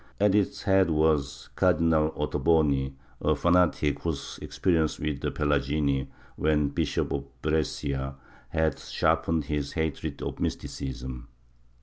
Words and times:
At 0.19 0.33
its 0.33 0.63
head 0.63 0.87
w^as 0.87 1.49
Cardinal 1.55 2.09
Ottoboni, 2.13 2.95
a 3.21 3.35
fanatic 3.35 4.01
whose 4.01 4.39
experience 4.41 4.97
with 4.99 5.21
the 5.21 5.29
Pelagini, 5.29 6.07
when 6.37 6.69
Bishop 6.69 7.11
of 7.13 7.27
Brescia, 7.43 8.15
had 8.49 8.79
sharpened 8.79 9.43
his 9.45 9.73
hatred 9.73 10.23
of 10.23 10.39
mysticism. 10.39 11.27